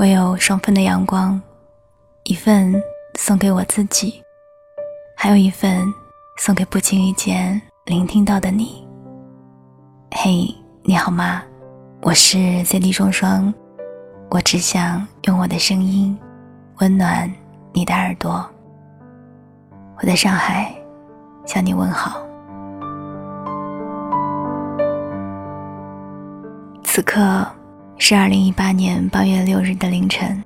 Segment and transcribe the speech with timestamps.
[0.00, 1.38] 我有双份的阳光，
[2.22, 2.74] 一份
[3.18, 4.22] 送给我自己，
[5.14, 5.78] 还有一份
[6.38, 8.82] 送给不经意间聆听到的你。
[10.12, 10.48] 嘿，
[10.84, 11.42] 你好吗？
[12.00, 13.52] 我是 CD 双双，
[14.30, 16.18] 我只想用我的声音
[16.78, 17.30] 温暖
[17.74, 18.42] 你的耳朵。
[19.98, 20.74] 我在上海
[21.44, 22.22] 向你问好。
[26.84, 27.46] 此刻
[28.02, 30.42] 是二零一八年八月六日的凌晨，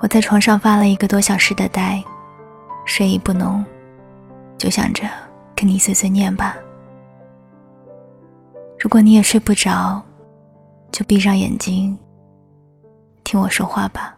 [0.00, 2.04] 我在床上发了一个多小时的呆，
[2.84, 3.64] 睡意不浓，
[4.58, 5.08] 就想着
[5.56, 6.56] 跟你碎碎念吧。
[8.78, 10.00] 如果你也睡不着，
[10.92, 11.98] 就闭上眼睛，
[13.24, 14.14] 听我说话吧。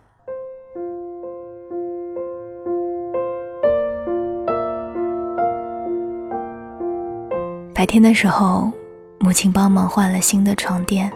[7.72, 8.72] 白天的时候。
[9.18, 11.10] 母亲帮忙换了新的床垫，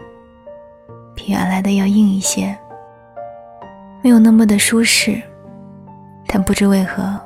[1.21, 2.57] 比原来的要硬一些，
[4.03, 5.21] 没有那么的舒适，
[6.27, 7.21] 但不知为何，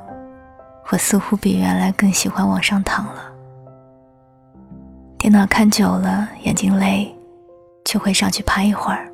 [0.91, 3.31] 我似乎比原来更喜欢往上躺了。
[5.17, 7.09] 电脑看久了眼睛累，
[7.85, 9.09] 就会上去趴一会儿。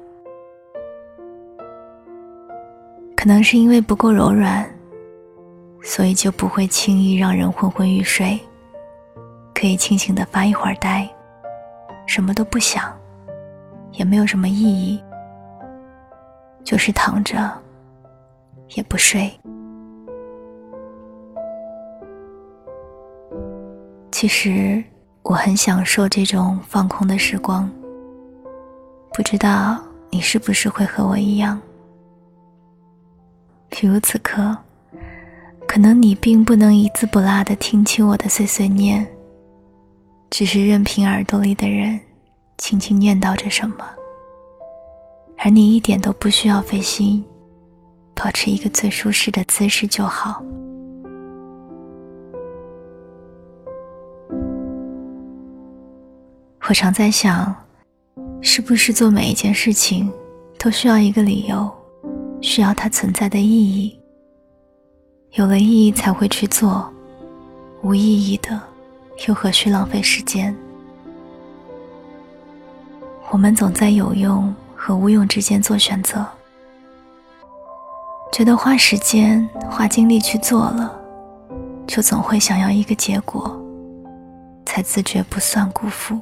[3.15, 4.67] 可能是因为不够柔软，
[5.83, 8.39] 所以就不会轻易让人昏昏欲睡，
[9.53, 11.07] 可以清醒的发一会儿呆。
[12.07, 12.91] 什么都不想，
[13.93, 15.01] 也没有什么意义，
[16.63, 17.51] 就是躺着，
[18.75, 19.31] 也不睡。
[24.11, 24.83] 其实
[25.23, 27.69] 我很享受这种放空的时光，
[29.13, 31.59] 不知道你是不是会和我一样？
[33.69, 34.55] 比如此刻，
[35.67, 39.07] 可能你并不能一字不落的听清我的碎碎念。
[40.29, 41.99] 只是任凭耳朵里的人
[42.61, 43.77] 轻轻念叨着什么，
[45.39, 47.25] 而你一点都不需要费心，
[48.13, 50.43] 保持一个最舒适的姿势就好。
[56.69, 57.53] 我常在想，
[58.41, 60.13] 是不是做每一件事情
[60.59, 61.67] 都需要一个理由，
[62.41, 63.99] 需要它存在的意义？
[65.31, 66.93] 有了意义才会去做，
[67.81, 68.61] 无意义的。
[69.27, 70.55] 又何须浪费时间？
[73.31, 76.25] 我们总在有用和无用之间做选择，
[78.29, 80.93] 觉得花时间、花精力去做了，
[81.87, 83.57] 就总会想要一个结果，
[84.65, 86.19] 才自觉不算辜负。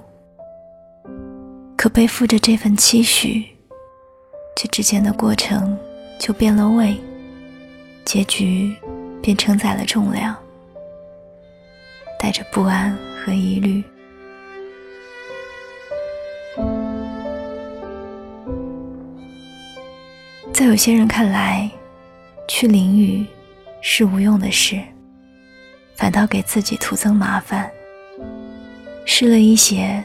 [1.75, 3.43] 可背负着这份期许，
[4.55, 5.75] 这之间的过程
[6.19, 6.95] 就变了味，
[8.05, 8.75] 结局
[9.19, 10.35] 便承载了重量。
[12.19, 13.83] 带着不安和疑虑，
[20.59, 21.71] 在有些人看来，
[22.45, 23.25] 去淋雨
[23.79, 24.77] 是无用的事，
[25.95, 27.71] 反倒给自己徒增麻烦。
[29.05, 30.03] 湿了一些，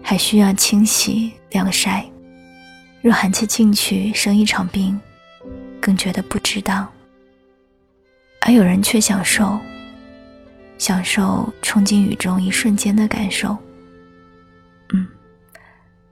[0.00, 2.08] 还需要清洗晾晒，
[3.02, 4.96] 若寒气进去生一场病，
[5.80, 6.88] 更觉得不值当。
[8.42, 9.58] 而有人却享受。
[10.78, 13.56] 享受冲进雨中一瞬间的感受。
[14.92, 15.04] 嗯，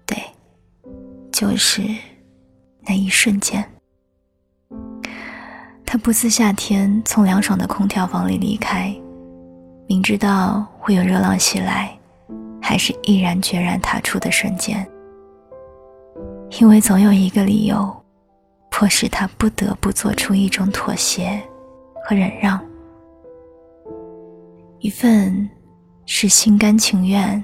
[0.04, 0.18] 对，
[1.30, 1.80] 就是
[2.80, 3.64] 那一瞬间。
[5.94, 8.92] 他不似夏天从凉爽的空调房里离开，
[9.86, 11.96] 明知道会有热浪袭来，
[12.60, 14.84] 还是毅然决然踏出的瞬间。
[16.58, 17.94] 因为总有一个理由，
[18.72, 21.40] 迫使他不得不做出一种妥协
[22.04, 22.60] 和忍让。
[24.80, 25.48] 一份
[26.06, 27.40] 是心甘情愿，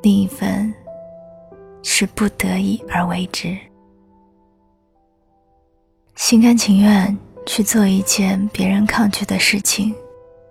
[0.00, 0.72] 另一份
[1.82, 3.54] 是不得已而为之。
[6.24, 9.92] 心甘情愿去做一件别人抗拒的事情，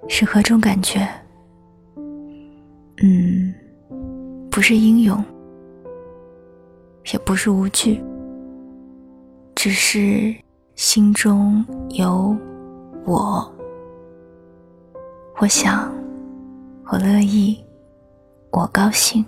[0.10, 1.08] 是何种感觉？
[3.02, 3.54] 嗯，
[4.52, 5.24] 不是英勇，
[7.14, 8.04] 也不是无惧，
[9.56, 10.36] 只是
[10.76, 12.36] 心中有
[13.06, 13.50] 我。
[15.38, 15.90] 我想，
[16.88, 17.58] 我乐意，
[18.52, 19.26] 我高兴，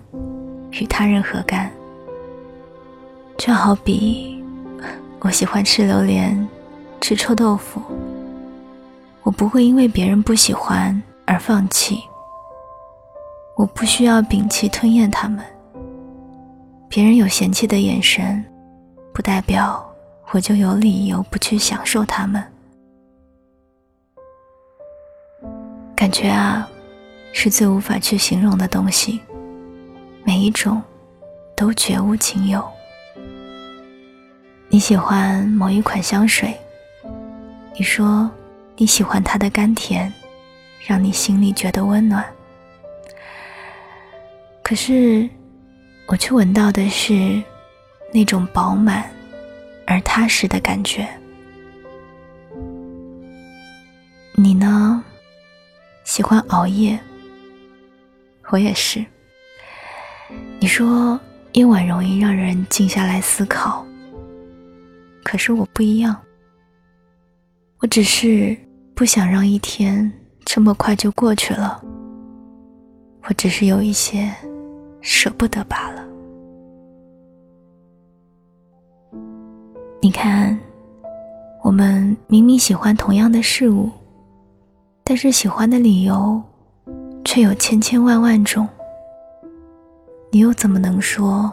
[0.72, 1.72] 与他人何干？
[3.38, 4.33] 就好比
[5.24, 6.46] 我喜欢吃榴莲，
[7.00, 7.80] 吃臭豆腐，
[9.22, 11.98] 我不会因为别人不喜欢而放弃。
[13.56, 15.42] 我不需要摒弃吞咽它们。
[16.90, 18.44] 别人有嫌弃的眼神，
[19.14, 19.82] 不代表
[20.30, 22.44] 我就有理由不去享受它们。
[25.96, 26.68] 感觉啊，
[27.32, 29.22] 是最无法去形容的东西。
[30.22, 30.82] 每一种，
[31.56, 32.62] 都绝无仅有。
[34.68, 36.52] 你喜欢某一款香水，
[37.76, 38.28] 你说
[38.76, 40.12] 你喜欢它的甘甜，
[40.84, 42.24] 让你心里觉得温暖。
[44.62, 45.28] 可是，
[46.06, 47.40] 我却闻到的是
[48.12, 49.08] 那种饱满
[49.86, 51.06] 而踏实的感觉。
[54.34, 55.02] 你呢？
[56.02, 56.98] 喜欢熬夜，
[58.50, 59.04] 我也是。
[60.58, 61.18] 你说
[61.52, 63.86] 夜晚容易让人静下来思考，
[65.24, 66.16] 可是我不一样。
[67.80, 68.56] 我只是
[68.94, 70.10] 不想让一天
[70.44, 71.82] 这么快就过去了。
[73.26, 74.32] 我只是有一些
[75.00, 76.04] 舍不得罢了。
[80.00, 80.58] 你看，
[81.62, 83.90] 我们明明喜欢同样的事物。
[85.02, 86.42] 但是喜欢的理由，
[87.24, 88.66] 却有千千万万种。
[90.30, 91.52] 你又怎么能说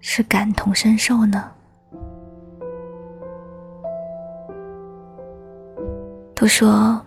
[0.00, 1.50] 是感同身受呢？
[6.46, 7.04] 都说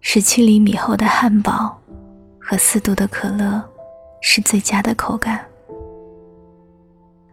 [0.00, 1.78] 十七厘米厚的汉堡
[2.40, 3.62] 和四度的可乐
[4.22, 5.44] 是最佳的口感。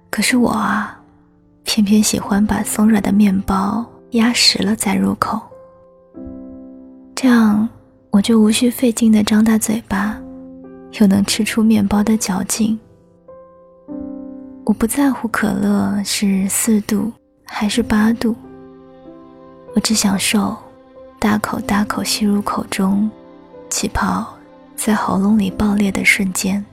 [0.10, 1.02] 可是我啊，
[1.64, 5.40] 偏偏喜欢把松软的面包压实了再入口。
[7.16, 7.70] 这样，
[8.10, 10.22] 我就无需费劲的张大嘴巴，
[11.00, 12.78] 又能吃出面包的嚼劲。
[14.66, 17.10] 我不在乎可乐是四度
[17.46, 18.36] 还是八度，
[19.74, 20.58] 我只享受
[21.22, 23.08] 大口大口吸入口中，
[23.70, 24.36] 气泡
[24.76, 26.66] 在喉咙里爆裂的瞬间。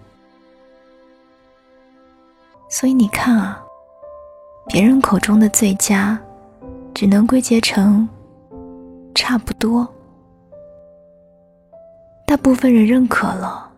[2.70, 3.62] 所以你看啊，
[4.66, 6.18] 别人口中的最佳，
[6.94, 8.08] 只能归结成
[9.14, 9.86] 差不多。
[12.24, 13.70] 大部分人认可了，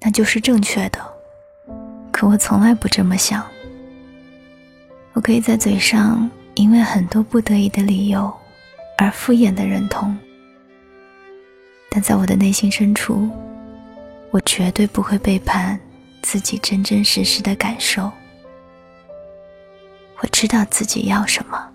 [0.00, 0.98] 那就是正确的。
[2.10, 3.40] 可我从来不这么想。
[5.12, 8.34] 我可以在嘴上因为很多不得已的理由
[8.98, 10.16] 而敷衍的认同，
[11.90, 13.30] 但在我的内心深处，
[14.30, 15.78] 我绝对不会背叛
[16.22, 18.10] 自己真真实实的感受。
[20.20, 21.70] 我知道自己要什么。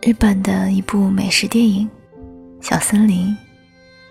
[0.00, 1.88] 日本的一部美食电影
[2.66, 3.26] 《小森林》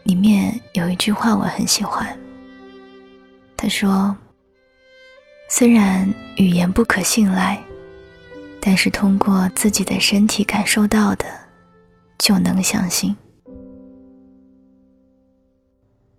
[0.03, 2.17] 里面有一句话我很喜欢。
[3.57, 4.15] 他说
[5.49, 6.07] ：“虽然
[6.37, 7.59] 语言不可信赖，
[8.61, 11.25] 但是通过自己的身体感受到的，
[12.19, 13.15] 就能相信。”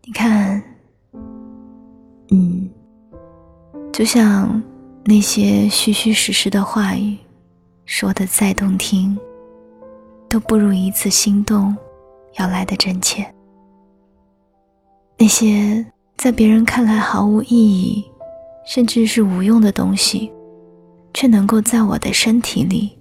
[0.04, 0.62] 你看，
[2.30, 2.68] 嗯，
[3.92, 4.62] 就像
[5.04, 7.16] 那些虚虚实实的话语，
[7.86, 9.16] 说的再动听。
[10.28, 11.76] 都不如一次心动
[12.38, 13.22] 要来的真切。
[15.18, 15.84] 那些
[16.16, 18.02] 在别人看来毫无意义，
[18.64, 20.32] 甚至是无用的东西，
[21.14, 22.98] 却能够在我的身体里，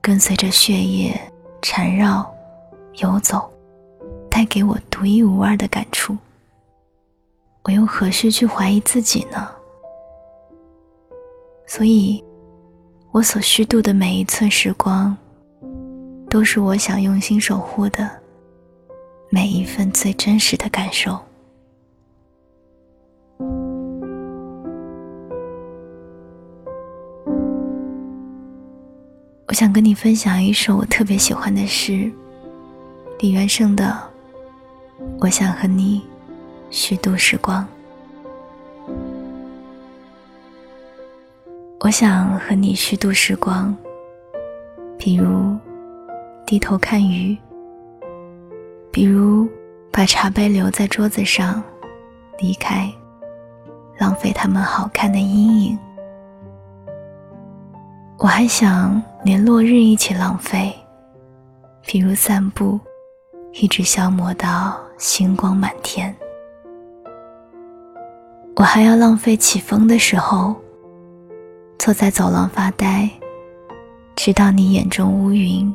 [0.00, 1.20] 跟随着血液
[1.62, 2.30] 缠绕、
[2.98, 3.50] 游走，
[4.30, 6.16] 带给我独一无二的感触。
[7.64, 9.50] 我又何须去怀疑自己呢？
[11.66, 12.22] 所以，
[13.12, 15.16] 我所虚度的每一寸时光。
[16.28, 18.10] 都是我想用心守护的
[19.30, 21.16] 每一份最真实的感受。
[29.56, 32.12] 想跟你分享一首我特别喜欢的诗，
[33.20, 33.84] 李元胜的
[35.18, 36.04] 《我想和你
[36.68, 37.66] 虚度时光》。
[41.80, 43.74] 我想和你虚度时光，
[44.98, 45.56] 比如。
[46.44, 47.34] 低头看鱼，
[48.92, 49.48] 比如
[49.90, 51.62] 把茶杯留在桌子上，
[52.40, 52.92] 离开，
[53.98, 55.78] 浪费他们好看的阴影。
[58.18, 60.72] 我还想连落日一起浪费，
[61.84, 62.78] 比如散步，
[63.54, 66.14] 一直消磨到星光满天。
[68.54, 70.54] 我还要浪费起风的时候，
[71.76, 73.10] 坐在走廊发呆，
[74.14, 75.74] 直到你眼中乌云。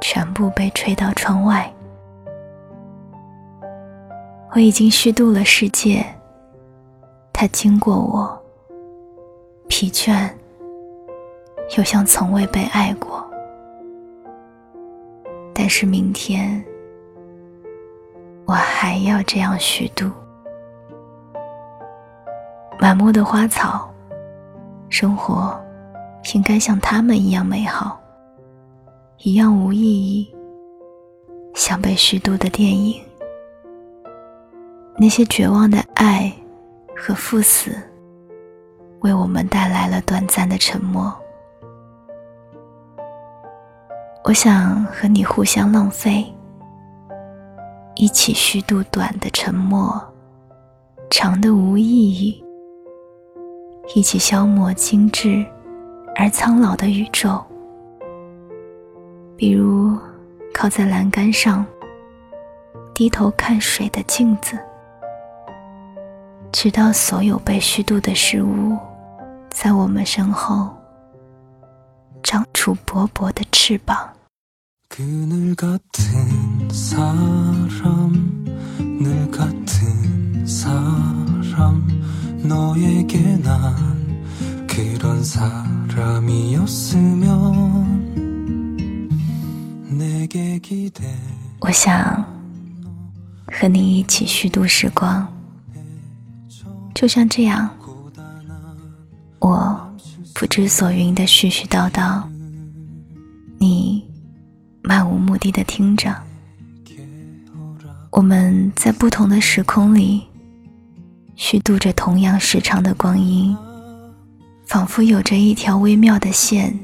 [0.00, 1.68] 全部被吹到窗外。
[4.52, 6.06] 我已经虚度了世界，
[7.32, 8.40] 它经过我，
[9.66, 10.30] 疲倦，
[11.76, 13.24] 又像从未被爱过。
[15.54, 16.64] 但是明天，
[18.46, 20.10] 我还要这样虚度。
[22.80, 23.92] 满目的花草，
[24.88, 25.58] 生活
[26.32, 28.00] 应该像他们一样美好。
[29.18, 30.32] 一样无意义，
[31.54, 33.02] 像被虚度的电影。
[34.96, 36.32] 那些绝望的爱
[36.96, 37.76] 和赴死，
[39.00, 41.12] 为我们带来了短暂的沉默。
[44.28, 46.22] 我想和你互相浪费，
[47.94, 49.98] 一起虚度短的沉默，
[51.08, 52.44] 长的无意义，
[53.94, 55.42] 一起消磨精致
[56.14, 57.42] 而苍老的宇宙。
[59.34, 59.96] 比如，
[60.52, 61.64] 靠在栏杆上，
[62.92, 64.58] 低头看水的镜子，
[66.52, 68.76] 直到所有被虚度的事物，
[69.48, 70.68] 在我们身后
[72.22, 74.06] 长出薄薄的翅膀。
[74.97, 78.45] 그늘 같은 사람
[78.77, 81.87] 늘 같은 사람
[82.43, 83.75] 너에게 난
[84.67, 86.29] 그런 사람이었으면
[89.97, 91.11] 내게 기대
[91.59, 92.23] 我想
[93.47, 95.27] 和你一起虚度时光，
[96.93, 97.67] 就像这样，
[99.39, 99.91] 我
[100.35, 102.23] 不知所云的絮絮叨叨，
[103.57, 104.06] 你。
[104.88, 106.16] 漫无目的的听着，
[108.10, 110.26] 我们在不同的时空里
[111.36, 113.54] 虚度着同样时长的光阴，
[114.66, 116.74] 仿佛有着一条微妙的线，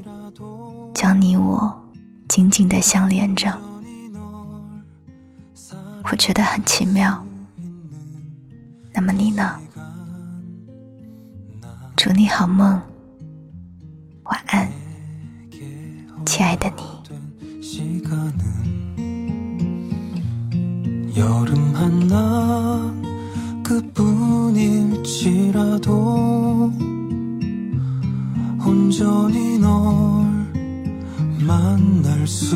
[0.92, 1.82] 将你我
[2.28, 3.58] 紧紧的相连着。
[6.02, 7.24] 我觉得很奇妙。
[8.92, 9.58] 那么你呢？
[11.96, 12.78] 祝你好梦，
[14.24, 14.70] 晚安，
[16.26, 16.93] 亲爱的你。
[21.16, 22.94] 여름 한낮
[23.62, 25.02] 그뿐일지라도
[28.64, 29.72] 온전히 널
[31.46, 32.54] 만날 수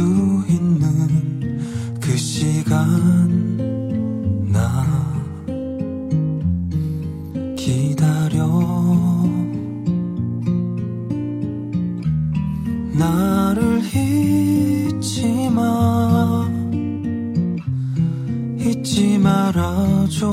[0.49, 3.38] 있는 그 시간
[19.49, 20.27] 말아줘.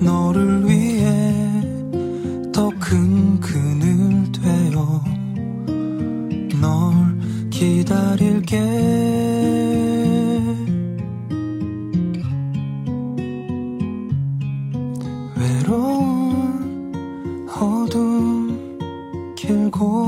[0.00, 1.34] 너를 위해
[2.52, 5.02] 더 큰 그늘 되어
[6.60, 8.58] 널 기다릴게.
[15.36, 16.94] 외로운
[17.48, 18.78] 어둠
[19.34, 20.07] 길고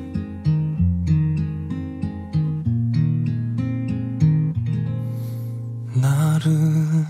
[6.43, 7.05] 如